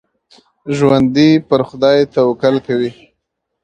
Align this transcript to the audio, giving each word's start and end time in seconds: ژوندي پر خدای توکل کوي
ژوندي 0.75 1.29
پر 1.47 1.61
خدای 1.69 1.99
توکل 2.13 2.55
کوي 2.67 2.91